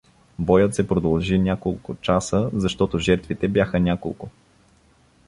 Боят 0.39 0.75
се 0.75 0.85
продължи 0.87 1.37
няколко 1.39 1.95
часа, 1.95 2.49
защото 2.53 2.97
жертвите 2.97 3.47
бяха 3.47 3.79
няколко. 3.79 4.29